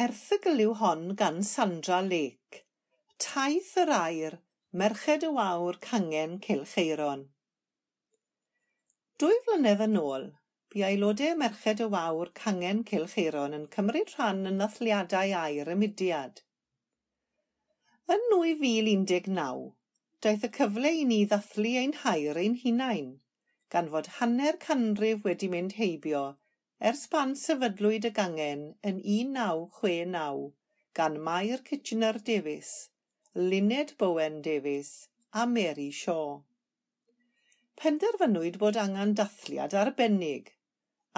[0.00, 2.60] Erthygl yw hon gan Sandra Lake,
[3.24, 4.36] Taith yr Air,
[4.82, 7.26] Merched y Wawr Cangen Cilcheiron.
[9.20, 10.24] Dwy flynedd yn ôl,
[10.72, 16.40] bu aelodau Merched y Wawr Cangen Cilcheiron yn cymryd rhan yn nathliadau air y mudiad.
[18.16, 19.70] Yn 2019,
[20.24, 23.16] daeth y cyfle i ni ddathlu ein hair ein hunain,
[23.68, 26.30] gan fod hanner canrif wedi mynd heibio
[26.88, 28.60] Ers pan sefydlwyd y gangen
[28.90, 30.38] yn un naw chwe naw
[30.98, 32.70] gan Mair Kitchener-Davies,
[33.34, 34.92] Luned Bowen-Davies
[35.42, 36.40] a Mary Shaw.
[37.82, 40.48] Penderfynwyd bod angen dathliad arbennig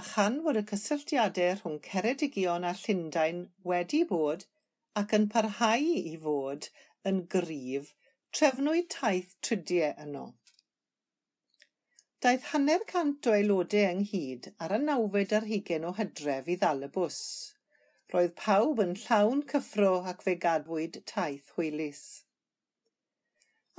[0.00, 4.46] a chan fod y cysylltiadau rhwng Ceredigion a Llundain wedi bod
[5.02, 6.70] ac yn parhau i fod
[7.12, 7.96] yn gryf,
[8.30, 10.28] trefnwyd taith trydiau yno.
[12.24, 16.80] Daeth hanner cant o aelodau ynghyd ar y nawfed ar hugen o Hydref i ddal
[16.86, 17.18] y bws.
[18.14, 22.02] Roedd pawb yn llawn cyffro ac fe gadwyd taith hwylus.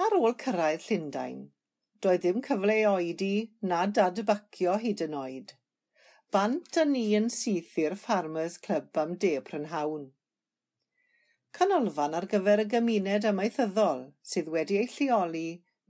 [0.06, 1.42] Ar ôl cyrraedd Llundain,
[2.06, 3.34] doedd ddim cyfle i oedi
[3.74, 5.56] na dadbacio hyd yn oed.
[6.32, 10.12] Bant a ni yn syth i'r Farmers Club am de prynhawn.
[11.60, 15.48] Canolfan ar gyfer y gymuned amaethyddol sydd wedi ei lleoli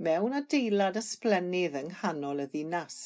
[0.08, 3.00] mewn adeilad ysblennydd yng nghanol y ddinas.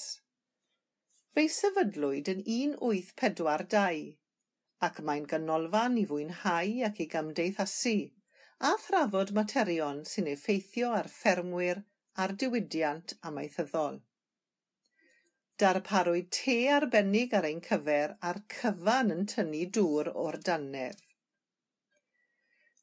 [1.34, 4.04] Fe'i sefydlwyd yn 1842
[4.88, 7.96] ac mae'n ganolfan i fwynhau ac i gamdeithasu
[8.70, 11.82] a thrafod materion sy'n effeithio ar ffermwyr
[12.24, 13.98] a'r diwydiant amaethyddol.
[15.64, 21.02] Darparwyd te arbennig ar ein cyfer a'r cyfan yn tynnu dŵr o'r dannedd.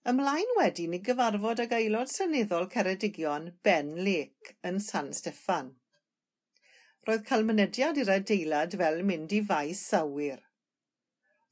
[0.08, 5.66] Ymlaen wedyn i gyfarfod ag aelod seneddol Ceredigion Ben Lake yn San Steffan.
[7.08, 10.38] Roedd canlyniad i'r adeilad fel mynd i faes awyr.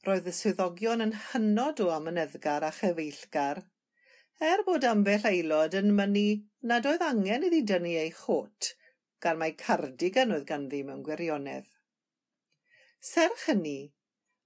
[0.07, 3.61] Roedd y swyddogion yn hynod o amyneddgar a chyfeillgar,
[4.49, 6.25] er bod ambell aelod yn mynnu
[6.73, 8.71] nad oedd angen iddi dynnu ei chot,
[9.21, 11.69] gan mai cardigan oedd ganddi mewn gwirionedd.
[13.11, 13.77] Serch hynny,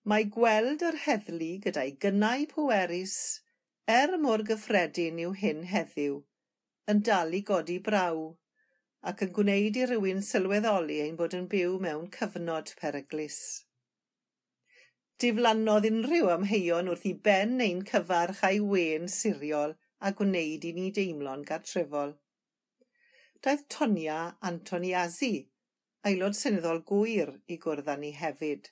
[0.04, 3.18] mae gweld yr heddlu gyda'i gynnau pwerus,
[3.92, 6.22] Er mor gyffredin yw hyn heddiw,
[6.88, 8.20] yn dal i godi braw,
[9.12, 13.40] ac yn gwneud i rywun sylweddoli ein bod yn byw mewn cyfnod peryglus.
[15.20, 20.90] Diflannodd unrhyw amheuon wrth i ben ein cyfarch a'i wen siriol a gwneud i ni
[21.00, 22.16] deimlo'n gartrefol.
[23.44, 25.34] Daeth Tonia Antoniazi,
[26.08, 28.72] aelod seneddol gwir, i gwrdd â ni hefyd.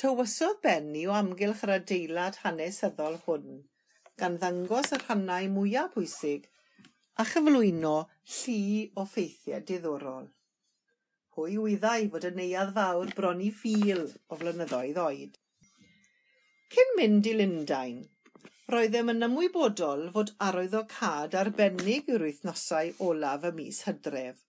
[0.00, 3.56] Tywysodd Benny o amgylch yr adeilad hanesyddol hwn,
[4.20, 6.46] gan ddangos y rhannau mwyaf pwysig
[7.20, 7.90] a chyflwyno
[8.34, 8.54] llu
[9.02, 10.30] o ffeithiau diddorol.
[11.36, 15.36] Pwy wyddai fod y neuad fawr bron i ffil o flynyddoedd oed.
[16.76, 18.00] Cyn mynd i Lundain,
[18.76, 24.40] roeddem yn ymwybodol fod arwyddocad arbennig yw'r wythnosau olaf y mis Hydref,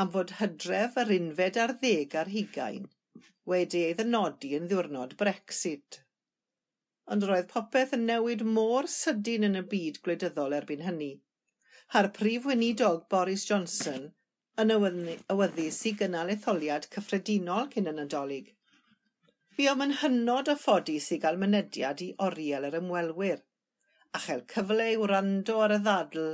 [0.00, 2.88] am fod Hydref yr unfed ar ddeg ar hugain–
[3.50, 5.98] wedi ei ddynodi yn ddiwrnod Brexit.
[7.14, 11.12] Ond roedd popeth yn newid mor sydyn yn y byd gwleidyddol erbyn hynny.
[11.94, 14.10] Ha'r prif weinidog Boris Johnson
[14.62, 18.52] yn awyddus i gynnal etholiad cyffredinol cyn y Nadolig.
[19.56, 23.42] Bu o'm yn hynod o ffodus i gael mynediad i oriel yr ymwelwyr
[24.16, 26.24] a chael cyfle i wrando ar y ddadl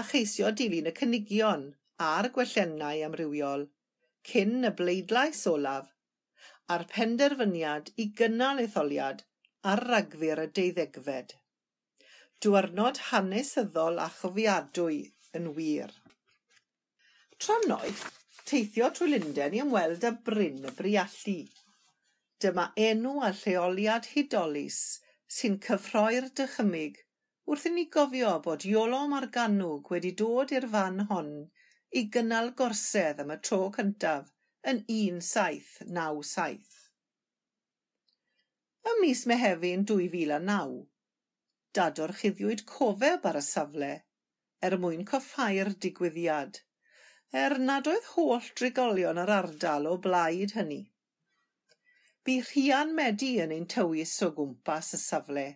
[0.00, 1.64] a cheisio dilyn y cynigion
[2.10, 3.64] a'r gwellennau amrywiol
[4.30, 5.90] cyn y bleidlais olaf
[6.74, 9.22] a'r penderfyniad i gynnal etholiad
[9.72, 11.34] ar ragfyr y deuddegfed.
[12.44, 15.00] Dwyrnod hanesyddol a chofiadwy
[15.40, 15.90] yn wir.
[17.42, 18.04] Tronnoeth,
[18.50, 21.38] teithio trwy Lunden i ymweld â Bryn y Briallu.
[22.40, 24.80] Dyma enw a lleoliad hudolus
[25.38, 27.02] sy'n cyffroi'r dychymyg
[27.50, 31.30] wrth i ni gofio bod Iolo Marganwg wedi dod i'r fan hon
[32.00, 34.30] i gynnal gorsedd am y tro cyntaf
[34.68, 36.80] yn 1797.
[38.90, 40.74] Ym mis Mehefin 2009,
[41.76, 43.90] dadorchuddiwyd cofeb ar y safle
[44.68, 46.60] er mwyn coffai'r digwyddiad,
[47.44, 50.82] er nad oedd holl drigolion yr ardal o blaid hynny.
[52.24, 55.48] Bu rhian medu yn ein tywys o gwmpas y safle,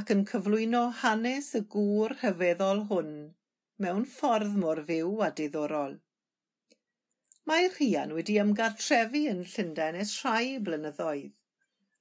[0.00, 3.12] ac yn cyflwyno hanes y gŵr hyfeddol hwn
[3.84, 5.96] mewn ffordd mor fyw a diddorol.
[7.50, 11.38] Mae Rhian wedi ymgartrefu yn Llundain ers rhai blynyddoedd,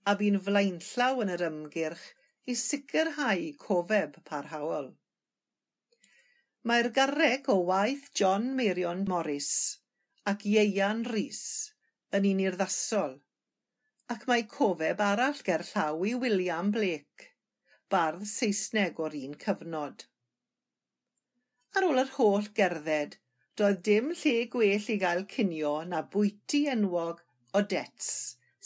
[0.10, 2.04] a bu'n flaenllaw yn yr ymgyrch
[2.52, 4.92] i sicrhau cofeb parhaol.
[6.70, 9.50] Mae'r garreg o waith John Meirion Morris
[10.34, 11.42] ac Ieian Rhys
[12.20, 13.18] yn un urddasol,
[14.14, 17.32] ac mae cofeb arall gerllaw i William Blake,
[17.90, 20.06] bardd Saesneg o'r un cyfnod.
[21.74, 23.18] Ar ôl yr holl gerdded,
[23.60, 27.18] Doedd dim lle gwell i gael cinio na bwyty enwog
[27.74, 28.12] dets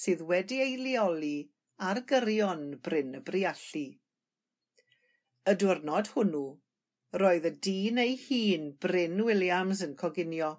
[0.02, 1.38] sydd wedi ei leoli
[1.88, 3.88] ar gyrion Bryn y Briallu.
[5.52, 6.44] Y diwrnod hwnnw,
[7.22, 10.52] roedd y dyn ei hun Bryn Williams yn coginio.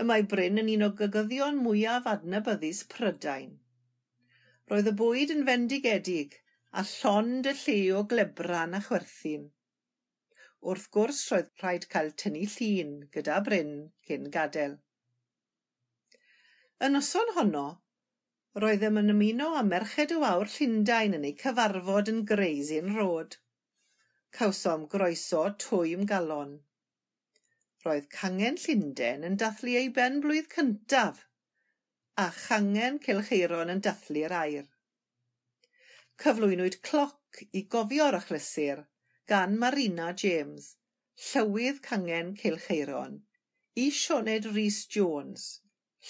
[0.00, 3.52] Y mae Bryn yn un o gygyddion mwyaf adnabyddus Prydain.
[4.72, 6.40] Roedd y bwyd yn fendigedig
[6.72, 9.48] a llond y lle o glebran a chwerthin.
[10.66, 13.74] Wrth gwrs roedd rhaid cael tynnu llun gyda bryn
[14.08, 14.72] cyn gadael.
[16.86, 17.66] Yn noson honno,
[18.64, 23.38] roeddem yn ymuno â Merched o Wawr Llundain yn ei cyfarfod yn greisi'n Inn Road.
[24.38, 26.58] Cawsom groeso twym galon.
[27.86, 31.24] Roedd Cangen Llundain yn dathlu ei ben-blwydd cyntaf
[32.26, 34.68] a Changen Cilcheiron yn dathlu'r air.
[36.18, 38.88] Cyflwynwyd cloc i gofio'r achlysur
[39.28, 40.76] gan Marina James,
[41.20, 43.18] Llywydd Cangen Cilcheiron,
[43.76, 45.42] i Sioned Rhys-Jones,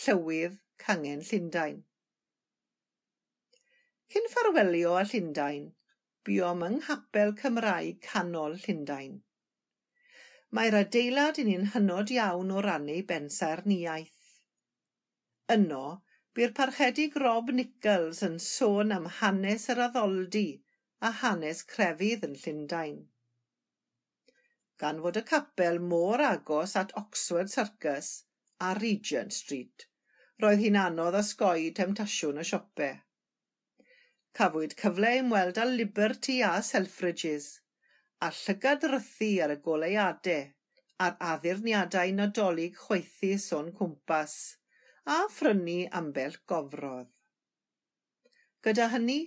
[0.03, 1.81] Llywydd Cangen Llundain.
[4.13, 5.67] Cyn ffarwelio â Llundain,
[6.29, 9.19] buom yng Nghapel Cymraeg Canol Llundain.
[10.55, 14.39] Mae'r adeilad yn un hynod iawn o rannu bensarniaeth.
[15.57, 15.85] Yno,
[16.39, 20.47] bu'r parchedig Rob Nichols yn sôn am hanes yr addoldi,
[21.01, 22.99] a hanes crefydd yn Llundain.
[24.83, 28.11] Gan fod y capel mor agos at Oxford Circus
[28.67, 29.87] a Regent Street,
[30.43, 32.99] roedd hi'n anodd osgoi temtasiwn y siopau.
[34.39, 37.49] Cafwyd cyfle i ymweld â Liberty a Selfridges,
[38.23, 40.47] a llygad rythu ar y goleuadau
[41.07, 44.35] a'r addurniadau nadolig chwaethus o'n cwmpas,
[45.07, 47.11] a phrynu ambell gofrodd.
[48.67, 49.21] Gyda hynny,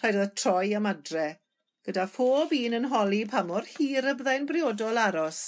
[0.00, 1.26] Rhaid iddo troi am adre,
[1.86, 5.40] gyda phob un yn holi pa mor hir y byddai'n briodol aros,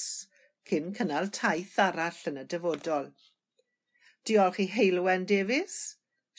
[0.70, 3.06] cyn cynnal taith arall yn y dyfodol.
[4.26, 5.76] Diolch i Heilwen Davies,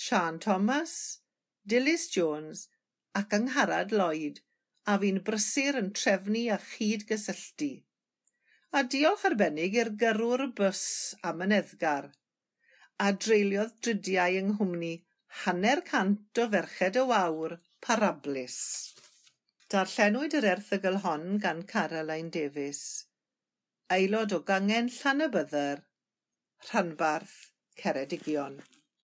[0.07, 0.97] Sian Thomas,
[1.73, 2.65] Dilys Jones
[3.21, 4.43] ac Angharad Lloyd,
[4.91, 7.71] a fi'n brysur yn trefnu a chydgysylltu.
[8.75, 10.85] A diolch arbennig i'r gyrrwr bws
[11.31, 12.11] am yn eddgar.
[12.99, 14.93] A dreuliodd dridiau yng Nghymru
[15.45, 18.57] hanner cant o ferched y wawr Parablus.
[19.73, 22.81] Darllenwyd yr erthygl hon gan Caroline Davies,
[23.95, 25.81] aelod o Gangen Llanabyddyr,
[26.67, 27.33] Rhanbarth,
[27.81, 28.59] Ceredigion.